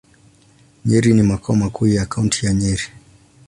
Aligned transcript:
Nyeri 0.85 1.13
ni 1.13 1.23
makao 1.23 1.55
makuu 1.55 1.87
ya 1.87 2.05
Kaunti 2.05 2.45
ya 2.45 2.53
Nyeri. 2.53 2.85